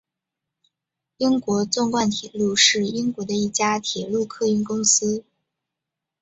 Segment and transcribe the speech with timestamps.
[1.17, 5.23] 英国纵贯铁路是英国的一家铁路客运公司。